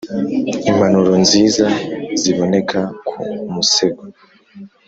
impanuro 0.69 1.13
nziza 1.23 1.65
ziboneka 2.21 2.79
ku 3.07 3.15
musego 3.53 4.03